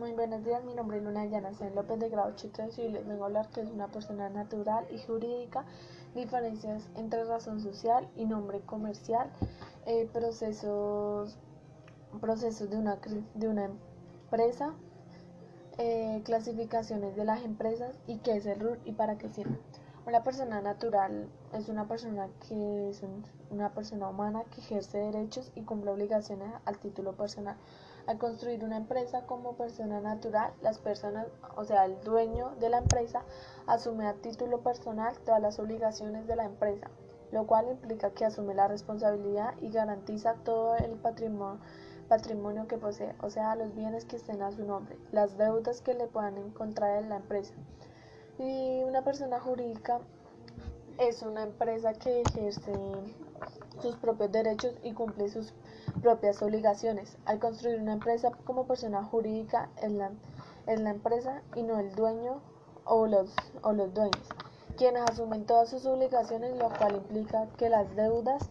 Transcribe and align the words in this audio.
Muy 0.00 0.12
buenos 0.12 0.42
días, 0.42 0.64
mi 0.64 0.72
nombre 0.72 0.96
es 0.96 1.04
Luna 1.04 1.26
Yanacén 1.26 1.74
López 1.74 1.98
de 1.98 2.08
grado 2.08 2.32
8 2.32 2.48
de 2.56 2.72
Civil. 2.72 3.04
Vengo 3.06 3.24
a 3.24 3.26
hablar 3.26 3.50
que 3.50 3.60
es 3.60 3.68
una 3.68 3.88
persona 3.88 4.30
natural 4.30 4.86
y 4.90 4.98
jurídica, 4.98 5.66
diferencias 6.14 6.88
entre 6.96 7.22
razón 7.24 7.60
social 7.60 8.08
y 8.16 8.24
nombre 8.24 8.60
comercial, 8.60 9.30
eh, 9.84 10.08
procesos, 10.10 11.36
procesos 12.18 12.70
de 12.70 12.78
una, 12.78 12.98
de 13.34 13.48
una 13.48 13.66
empresa, 13.66 14.72
eh, 15.76 16.22
clasificaciones 16.24 17.14
de 17.14 17.26
las 17.26 17.44
empresas 17.44 17.94
y 18.06 18.20
qué 18.20 18.36
es 18.36 18.46
el 18.46 18.58
RUT 18.58 18.78
y 18.86 18.92
para 18.92 19.18
qué 19.18 19.28
sirve. 19.28 19.58
Una 20.06 20.22
persona 20.24 20.62
natural 20.62 21.28
es 21.52 21.68
una 21.68 21.86
persona 21.86 22.30
que 22.48 22.88
es 22.88 23.02
una 23.50 23.74
persona 23.74 24.08
humana 24.08 24.44
que 24.44 24.62
ejerce 24.62 24.96
derechos 24.96 25.52
y 25.54 25.60
cumple 25.60 25.90
obligaciones 25.90 26.50
al 26.64 26.78
título 26.78 27.12
personal. 27.12 27.56
Al 28.10 28.18
construir 28.18 28.64
una 28.64 28.76
empresa 28.76 29.24
como 29.24 29.54
persona 29.54 30.00
natural, 30.00 30.52
las 30.62 30.78
personas, 30.80 31.28
o 31.54 31.64
sea, 31.64 31.84
el 31.84 32.00
dueño 32.00 32.50
de 32.58 32.68
la 32.68 32.78
empresa, 32.78 33.22
asume 33.68 34.08
a 34.08 34.14
título 34.14 34.62
personal 34.62 35.16
todas 35.24 35.40
las 35.40 35.60
obligaciones 35.60 36.26
de 36.26 36.34
la 36.34 36.44
empresa, 36.44 36.90
lo 37.30 37.46
cual 37.46 37.68
implica 37.68 38.10
que 38.10 38.24
asume 38.24 38.52
la 38.52 38.66
responsabilidad 38.66 39.54
y 39.60 39.70
garantiza 39.70 40.34
todo 40.42 40.74
el 40.74 40.98
patrimonio 40.98 42.66
que 42.66 42.78
posee, 42.78 43.14
o 43.20 43.30
sea, 43.30 43.54
los 43.54 43.76
bienes 43.76 44.04
que 44.06 44.16
estén 44.16 44.42
a 44.42 44.50
su 44.50 44.64
nombre, 44.64 44.98
las 45.12 45.38
deudas 45.38 45.80
que 45.80 45.94
le 45.94 46.08
puedan 46.08 46.36
encontrar 46.36 47.00
en 47.00 47.10
la 47.10 47.16
empresa. 47.18 47.54
Y 48.40 48.82
una 48.82 49.04
persona 49.04 49.38
jurídica 49.38 50.00
es 50.98 51.22
una 51.22 51.44
empresa 51.44 51.92
que 51.92 52.22
ejerce 52.22 52.72
sus 53.80 53.96
propios 53.96 54.32
derechos 54.32 54.74
y 54.82 54.92
cumple 54.92 55.28
sus 55.28 55.52
propias 56.02 56.42
obligaciones. 56.42 57.16
Al 57.24 57.38
construir 57.38 57.80
una 57.80 57.94
empresa 57.94 58.30
como 58.44 58.66
persona 58.66 59.02
jurídica 59.04 59.70
es 59.82 59.92
la, 59.92 60.10
la 60.66 60.90
empresa 60.90 61.42
y 61.54 61.62
no 61.62 61.78
el 61.78 61.94
dueño 61.94 62.40
o 62.84 63.06
los, 63.06 63.34
o 63.62 63.72
los 63.72 63.92
dueños, 63.94 64.28
quienes 64.76 65.02
asumen 65.02 65.46
todas 65.46 65.68
sus 65.68 65.86
obligaciones, 65.86 66.56
lo 66.56 66.70
cual 66.70 66.96
implica 66.96 67.46
que 67.56 67.68
las 67.68 67.94
deudas 67.94 68.48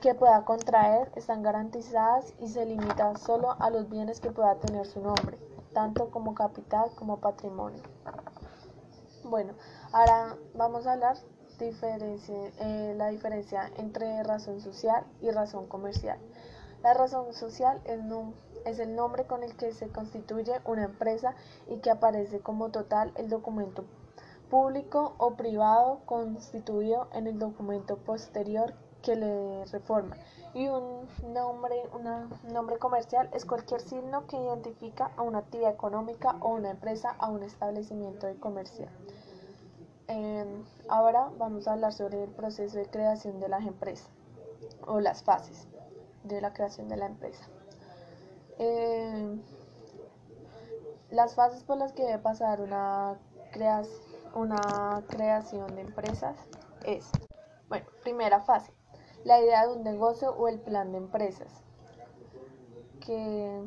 que 0.00 0.14
pueda 0.14 0.44
contraer 0.44 1.10
están 1.16 1.42
garantizadas 1.42 2.34
y 2.40 2.48
se 2.48 2.64
limita 2.66 3.16
solo 3.16 3.56
a 3.58 3.70
los 3.70 3.88
bienes 3.88 4.20
que 4.20 4.30
pueda 4.30 4.54
tener 4.56 4.86
su 4.86 5.00
nombre, 5.00 5.38
tanto 5.72 6.10
como 6.10 6.34
capital 6.34 6.90
como 6.96 7.18
patrimonio. 7.18 7.82
Bueno, 9.24 9.54
ahora 9.92 10.36
vamos 10.54 10.86
a 10.86 10.92
hablar 10.92 11.16
eh, 11.58 12.94
la 12.96 13.08
diferencia 13.08 13.70
entre 13.78 14.22
razón 14.22 14.60
social 14.60 15.04
y 15.22 15.30
razón 15.30 15.66
comercial. 15.66 16.18
La 16.82 16.92
razón 16.92 17.32
social 17.32 17.80
es, 17.84 18.78
el 18.78 18.94
nombre 18.94 19.24
con 19.24 19.42
el 19.42 19.56
que 19.56 19.72
se 19.72 19.88
constituye 19.88 20.52
una 20.66 20.84
empresa 20.84 21.34
y 21.66 21.78
que 21.78 21.90
aparece 21.90 22.40
como 22.40 22.70
total 22.70 23.12
el 23.16 23.30
documento 23.30 23.84
público 24.50 25.14
o 25.18 25.34
privado 25.34 26.00
constituido 26.04 27.08
en 27.12 27.26
el 27.26 27.38
documento 27.38 27.96
posterior 27.96 28.74
que 29.02 29.16
le 29.16 29.64
reforma. 29.66 30.16
Y 30.52 30.68
un 30.68 31.08
nombre, 31.32 31.76
un 31.94 32.52
nombre 32.52 32.78
comercial 32.78 33.30
es 33.32 33.46
cualquier 33.46 33.80
signo 33.80 34.26
que 34.26 34.36
identifica 34.36 35.10
a 35.16 35.22
una 35.22 35.38
actividad 35.38 35.72
económica 35.72 36.36
o 36.40 36.50
una 36.50 36.70
empresa 36.70 37.16
a 37.18 37.28
un 37.28 37.42
establecimiento 37.42 38.26
de 38.26 38.36
comercio. 38.36 38.88
Em, 40.08 40.64
ahora 40.88 41.30
vamos 41.36 41.66
a 41.66 41.72
hablar 41.72 41.92
sobre 41.92 42.22
el 42.22 42.30
proceso 42.30 42.78
de 42.78 42.86
creación 42.86 43.40
de 43.40 43.48
las 43.48 43.66
empresas 43.66 44.08
o 44.86 45.00
las 45.00 45.24
fases 45.24 45.66
de 46.22 46.40
la 46.40 46.52
creación 46.52 46.88
de 46.88 46.96
la 46.96 47.06
empresa. 47.06 47.44
Em, 48.58 49.42
las 51.10 51.34
fases 51.34 51.64
por 51.64 51.76
las 51.76 51.92
que 51.92 52.04
debe 52.04 52.18
pasar 52.18 52.60
una, 52.60 53.18
una 54.34 55.02
creación 55.08 55.74
de 55.74 55.82
empresas 55.82 56.36
es, 56.84 57.10
bueno, 57.68 57.86
primera 58.02 58.40
fase, 58.40 58.72
la 59.24 59.40
idea 59.40 59.66
de 59.66 59.72
un 59.72 59.82
negocio 59.82 60.30
o 60.36 60.46
el 60.46 60.60
plan 60.60 60.92
de 60.92 60.98
empresas, 60.98 61.64
que 63.00 63.60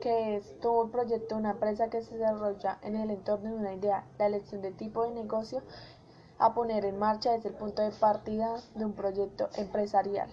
que 0.00 0.36
es 0.36 0.58
todo 0.60 0.84
el 0.84 0.90
proyecto 0.90 1.36
una 1.36 1.52
empresa 1.52 1.88
que 1.88 2.02
se 2.02 2.16
desarrolla 2.16 2.78
en 2.82 2.96
el 2.96 3.10
entorno 3.10 3.50
de 3.50 3.56
una 3.56 3.74
idea, 3.74 4.04
la 4.18 4.26
elección 4.26 4.62
de 4.62 4.70
tipo 4.70 5.04
de 5.04 5.10
negocio 5.10 5.62
a 6.38 6.54
poner 6.54 6.84
en 6.84 6.98
marcha 6.98 7.32
desde 7.32 7.50
el 7.50 7.54
punto 7.54 7.82
de 7.82 7.90
partida 7.90 8.56
de 8.74 8.84
un 8.84 8.92
proyecto 8.92 9.48
empresarial. 9.56 10.28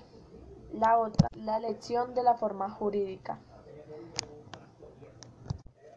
La 0.73 0.97
otra, 0.97 1.27
la 1.35 1.57
elección 1.57 2.13
de 2.15 2.23
la 2.23 2.35
forma 2.35 2.69
jurídica. 2.69 3.39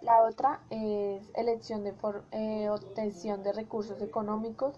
La 0.03 0.22
otra 0.22 0.60
es 0.69 1.22
elección 1.34 1.82
de 1.82 1.94
eh, 2.32 2.69
obtención 2.69 3.42
de 3.42 3.53
recursos 3.53 4.03
económicos 4.03 4.75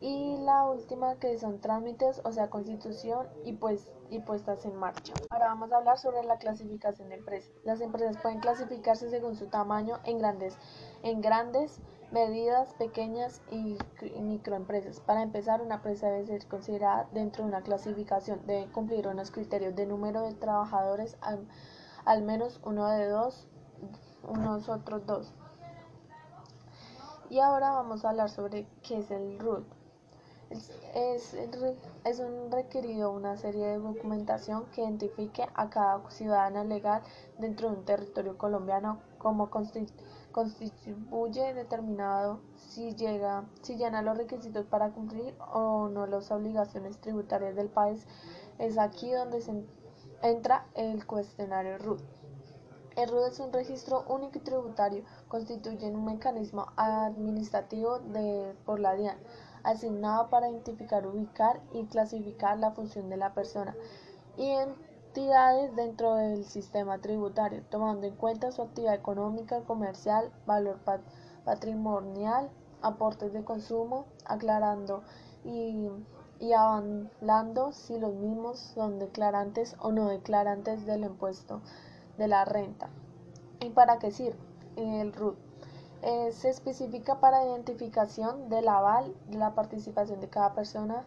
y 0.00 0.38
la 0.38 0.64
última 0.64 1.16
que 1.16 1.38
son 1.38 1.60
trámites, 1.60 2.22
o 2.24 2.32
sea, 2.32 2.48
constitución 2.48 3.28
y 3.44 3.52
pues 3.52 3.92
y 4.08 4.18
puestas 4.20 4.64
en 4.64 4.74
marcha. 4.76 5.12
Ahora 5.30 5.48
vamos 5.48 5.70
a 5.72 5.76
hablar 5.76 5.98
sobre 5.98 6.24
la 6.24 6.38
clasificación 6.38 7.10
de 7.10 7.16
empresas. 7.16 7.52
Las 7.64 7.80
empresas 7.80 8.16
pueden 8.20 8.40
clasificarse 8.40 9.08
según 9.10 9.36
su 9.36 9.46
tamaño 9.46 9.98
en 10.04 10.18
grandes, 10.18 10.58
en 11.02 11.20
grandes 11.20 11.80
medidas, 12.10 12.72
pequeñas 12.74 13.40
y 13.50 13.78
microempresas. 14.20 15.00
Para 15.00 15.22
empezar, 15.22 15.62
una 15.62 15.76
empresa 15.76 16.08
debe 16.08 16.26
ser 16.26 16.48
considerada 16.48 17.08
dentro 17.12 17.44
de 17.44 17.50
una 17.50 17.62
clasificación. 17.62 18.40
Debe 18.46 18.72
cumplir 18.72 19.06
unos 19.06 19.30
criterios 19.30 19.76
de 19.76 19.86
número 19.86 20.22
de 20.22 20.34
trabajadores, 20.34 21.16
al, 21.20 21.46
al 22.04 22.22
menos 22.22 22.60
uno 22.64 22.88
de 22.88 23.06
dos, 23.06 23.46
unos 24.28 24.68
otros 24.68 25.06
dos. 25.06 25.32
Y 27.28 27.38
ahora 27.38 27.70
vamos 27.70 28.04
a 28.04 28.10
hablar 28.10 28.28
sobre 28.28 28.66
qué 28.82 28.98
es 28.98 29.10
el 29.12 29.38
RUT. 29.38 29.79
Es, 30.50 31.32
es, 31.34 32.18
un 32.18 32.50
requerido 32.50 33.12
una 33.12 33.36
serie 33.36 33.68
de 33.68 33.78
documentación 33.78 34.66
que 34.74 34.82
identifique 34.82 35.46
a 35.54 35.70
cada 35.70 36.10
ciudadano 36.10 36.64
legal 36.64 37.02
dentro 37.38 37.70
de 37.70 37.76
un 37.76 37.84
territorio 37.84 38.36
colombiano 38.36 38.98
como 39.18 39.48
constituye 39.48 41.54
determinado 41.54 42.40
si 42.56 42.96
llega 42.96 43.44
si 43.62 43.76
llena 43.76 44.02
los 44.02 44.18
requisitos 44.18 44.66
para 44.66 44.90
cumplir 44.90 45.36
o 45.52 45.88
no 45.88 46.06
las 46.06 46.32
obligaciones 46.32 47.00
tributarias 47.00 47.54
del 47.54 47.68
país. 47.68 48.04
Es 48.58 48.76
aquí 48.76 49.12
donde 49.12 49.42
se 49.42 49.52
entra 50.22 50.66
el 50.74 51.06
cuestionario 51.06 51.78
RUT. 51.78 52.00
El 52.96 53.08
RUT 53.08 53.28
es 53.28 53.38
un 53.38 53.52
registro 53.52 54.04
único 54.08 54.38
y 54.38 54.40
tributario, 54.40 55.04
constituye 55.28 55.92
un 55.92 56.04
mecanismo 56.04 56.66
administrativo 56.76 58.00
de, 58.00 58.52
por 58.64 58.80
la 58.80 58.96
DIAN 58.96 59.16
asignado 59.62 60.30
para 60.30 60.50
identificar, 60.50 61.06
ubicar 61.06 61.60
y 61.72 61.84
clasificar 61.86 62.58
la 62.58 62.72
función 62.72 63.08
de 63.08 63.16
la 63.16 63.34
persona 63.34 63.74
y 64.36 64.48
entidades 64.48 65.74
dentro 65.76 66.14
del 66.14 66.44
sistema 66.44 66.98
tributario, 66.98 67.62
tomando 67.68 68.06
en 68.06 68.16
cuenta 68.16 68.52
su 68.52 68.62
actividad 68.62 68.94
económica, 68.94 69.62
comercial, 69.62 70.30
valor 70.46 70.78
patrimonial, 71.44 72.50
aportes 72.80 73.32
de 73.32 73.44
consumo, 73.44 74.06
aclarando 74.24 75.02
y, 75.44 75.88
y 76.38 76.52
si 77.72 77.98
los 77.98 78.14
mismos 78.14 78.58
son 78.58 78.98
declarantes 78.98 79.76
o 79.80 79.92
no 79.92 80.08
declarantes 80.08 80.86
del 80.86 81.04
impuesto 81.04 81.60
de 82.16 82.28
la 82.28 82.44
renta. 82.44 82.88
¿Y 83.60 83.70
para 83.70 83.98
qué 83.98 84.10
sirve 84.10 84.38
el 84.76 85.12
RUT? 85.12 85.49
Eh, 86.02 86.32
se 86.32 86.48
especifica 86.48 87.20
para 87.20 87.44
identificación 87.44 88.48
del 88.48 88.68
aval 88.68 89.14
de 89.28 89.36
la 89.36 89.54
participación 89.54 90.20
de 90.20 90.28
cada 90.28 90.54
persona 90.54 91.04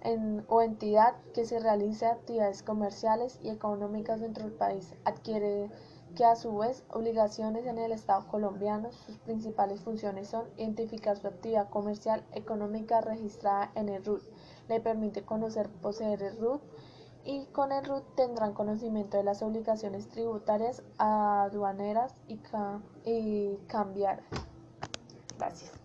en, 0.00 0.44
o 0.48 0.62
entidad 0.62 1.14
que 1.34 1.44
se 1.44 1.60
realice 1.60 2.06
actividades 2.06 2.62
comerciales 2.62 3.38
y 3.42 3.50
económicas 3.50 4.20
dentro 4.20 4.44
del 4.44 4.54
país. 4.54 4.94
Adquiere 5.04 5.70
que 6.16 6.24
a 6.24 6.36
su 6.36 6.56
vez 6.56 6.84
obligaciones 6.90 7.66
en 7.66 7.78
el 7.78 7.92
Estado 7.92 8.26
colombiano. 8.28 8.90
Sus 8.92 9.18
principales 9.18 9.80
funciones 9.82 10.28
son 10.28 10.46
identificar 10.56 11.18
su 11.18 11.26
actividad 11.26 11.68
comercial 11.68 12.24
económica 12.32 13.02
registrada 13.02 13.70
en 13.74 13.90
el 13.90 14.04
RUT. 14.04 14.22
Le 14.68 14.80
permite 14.80 15.22
conocer, 15.22 15.68
poseer 15.68 16.22
el 16.22 16.38
RUT 16.38 16.62
y 17.24 17.46
con 17.46 17.72
el 17.72 17.84
RUT 17.84 18.04
tendrán 18.14 18.54
conocimiento 18.54 19.16
de 19.16 19.24
las 19.24 19.42
obligaciones 19.42 20.08
tributarias 20.08 20.82
aduaneras 20.98 22.14
y, 22.28 22.40
y 23.04 23.56
cambiar. 23.66 24.22
Gracias. 25.38 25.79